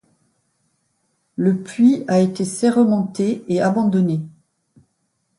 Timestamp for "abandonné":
3.61-4.21